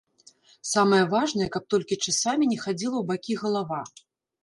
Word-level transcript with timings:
Самае 0.69 1.01
важнае, 1.11 1.47
каб 1.57 1.63
толькі 1.75 2.01
часамі 2.09 2.51
не 2.55 2.61
хадзіла 2.65 2.95
ў 2.99 3.05
бакі 3.15 3.41
галава. 3.47 3.81